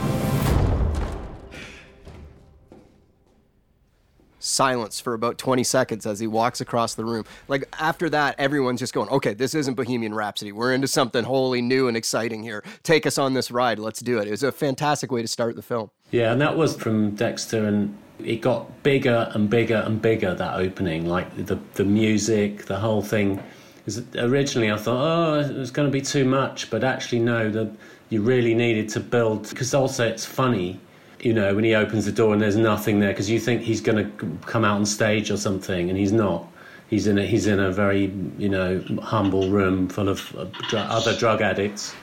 [4.39, 7.25] silence for about 20 seconds as he walks across the room.
[7.47, 10.51] Like after that, everyone's just going, okay, this isn't Bohemian Rhapsody.
[10.51, 12.63] We're into something wholly new and exciting here.
[12.83, 13.79] Take us on this ride.
[13.79, 14.27] Let's do it.
[14.27, 15.89] It was a fantastic way to start the film.
[16.11, 20.55] Yeah, and that was from Dexter, and it got bigger and bigger and bigger that
[20.55, 23.41] opening, like the the music, the whole thing.
[23.77, 27.49] Because originally I thought, oh, it was going to be too much, but actually no,
[27.49, 27.71] the,
[28.09, 29.47] you really needed to build.
[29.49, 30.79] Because also it's funny
[31.21, 33.81] you know, when he opens the door and there's nothing there because you think he's
[33.81, 36.47] going to come out on stage or something, and he's not.
[36.89, 41.15] He's in a he's in a very you know humble room full of uh, other
[41.17, 41.93] drug addicts.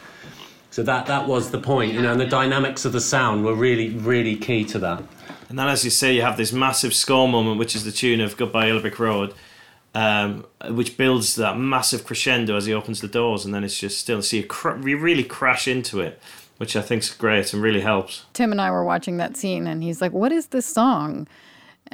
[0.71, 3.55] So that that was the point, you know, and the dynamics of the sound were
[3.55, 5.03] really really key to that.
[5.49, 8.21] And then, as you say, you have this massive score moment, which is the tune
[8.21, 9.35] of "Goodbye Yellow Road,"
[9.95, 13.99] um, which builds that massive crescendo as he opens the doors, and then it's just
[13.99, 14.23] still.
[14.23, 16.21] So you, cr- you really crash into it
[16.59, 18.25] which I think is great and really helps.
[18.33, 21.27] Tim and I were watching that scene, and he's like, "What is this song?"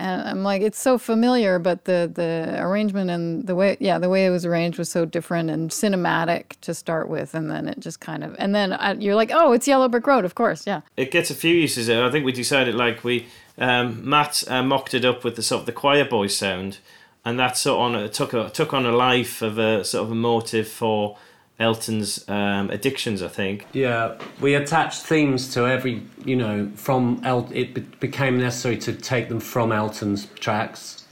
[0.00, 4.08] And I'm like, "It's so familiar, but the the arrangement and the way, yeah, the
[4.08, 7.78] way it was arranged was so different and cinematic to start with, and then it
[7.80, 10.66] just kind of, and then I, you're like, oh, it's Yellow Brick Road, of course,
[10.66, 11.88] yeah." It gets a few uses.
[11.90, 13.26] I think we decided like we
[13.58, 16.78] um, Matt uh, mocked it up with the sort of the choir boy sound.
[17.24, 20.14] and that sort of took a, took on a life of a sort of a
[20.14, 21.16] motive for
[21.60, 23.22] Elton's um, addictions.
[23.22, 23.66] I think.
[23.72, 28.92] Yeah, we attached themes to every, you know, from El- it be- became necessary to
[28.92, 31.04] take them from Elton's tracks.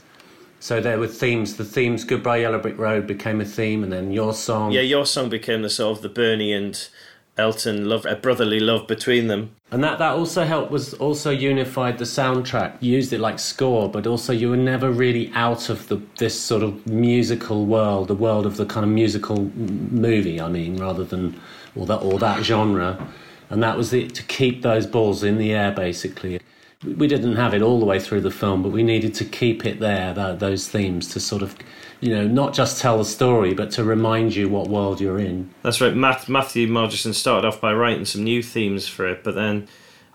[0.59, 1.55] So there were themes.
[1.55, 4.71] The themes "Goodbye Yellow Brick Road" became a theme, and then your song.
[4.71, 6.89] Yeah, your song became the sort of the Bernie and
[7.39, 9.55] Elton love, a brotherly love between them.
[9.71, 14.05] And that, that also helped was also unified the soundtrack, used it like score, but
[14.05, 18.45] also you were never really out of the this sort of musical world, the world
[18.45, 20.41] of the kind of musical movie.
[20.41, 21.39] I mean, rather than
[21.75, 23.07] or that or that genre,
[23.49, 25.71] and that was the, to keep those balls in the air.
[25.71, 26.39] Basically,
[26.83, 29.65] we didn't have it all the way through the film, but we needed to keep
[29.65, 30.13] it there.
[30.13, 31.55] That, those themes to sort of,
[32.01, 35.49] you know, not just tell the story, but to remind you what world you're in.
[35.63, 35.95] That's right.
[35.95, 39.67] Matt, Matthew Margeson started off by writing some new themes for it, but then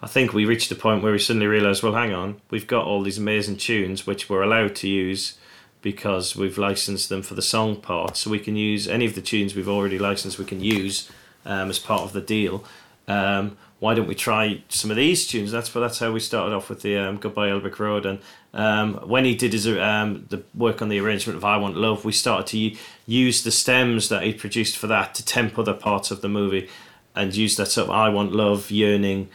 [0.02, 2.86] I think we reached a point where we suddenly realised, well, hang on, we've got
[2.86, 5.38] all these amazing tunes which we're allowed to use
[5.82, 8.16] because we've licensed them for the song part.
[8.16, 11.10] So we can use any of the tunes we've already licensed, we can use
[11.44, 12.64] um, as part of the deal.
[13.06, 15.52] Um, why don't we try some of these tunes?
[15.52, 18.06] That's that's how we started off with the um, Goodbye Yellow Brick Road.
[18.06, 18.18] And
[18.54, 22.04] um, when he did his um, the work on the arrangement of I Want Love,
[22.04, 26.10] we started to use the stems that he produced for that to temp other parts
[26.10, 26.68] of the movie,
[27.14, 29.28] and use that sort of I Want Love yearning.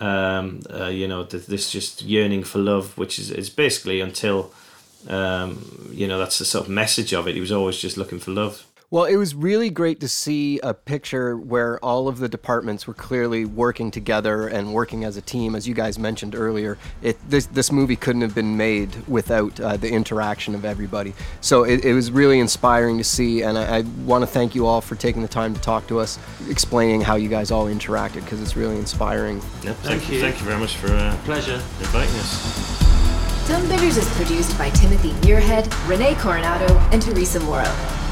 [0.00, 4.52] Um, uh, you know, th- this just yearning for love, which is, is basically until,
[5.06, 7.36] um, you know, that's the sort of message of it.
[7.36, 8.66] He was always just looking for love.
[8.92, 12.92] Well, it was really great to see a picture where all of the departments were
[12.92, 15.54] clearly working together and working as a team.
[15.54, 19.78] As you guys mentioned earlier, it, this, this movie couldn't have been made without uh,
[19.78, 21.14] the interaction of everybody.
[21.40, 24.66] So it, it was really inspiring to see, and I, I want to thank you
[24.66, 26.18] all for taking the time to talk to us,
[26.50, 29.36] explaining how you guys all interacted, because it's really inspiring.
[29.36, 30.16] Yep, thank, Thank you.
[30.16, 30.20] you.
[30.20, 31.54] Thank you very much for uh, Pleasure.
[31.54, 32.82] inviting us.
[33.48, 37.74] Tonebenders is produced by Timothy Muirhead, Renee Coronado, and Teresa Morrow.